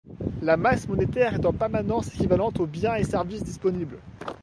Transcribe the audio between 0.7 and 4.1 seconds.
monétaire est en permanence équivalente aux biens et services disponibles.